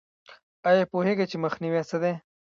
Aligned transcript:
ایا 0.67 0.83
پوهیږئ 0.91 1.25
چې 1.31 1.37
مخنیوی 1.45 1.81
څه 1.89 1.97
دی؟ 2.03 2.13